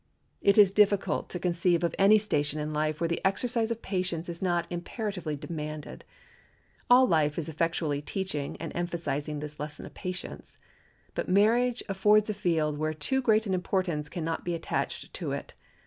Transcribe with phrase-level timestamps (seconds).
[0.41, 4.29] It is difficult to conceive of any station in life where the exercise of patience
[4.29, 6.03] is not imperatively demanded.
[6.89, 10.57] All life is effectually teaching and emphasizing this lesson of patience.
[11.13, 15.33] But marriage affords a field where too great an importance can not be attached to
[15.33, 15.53] it.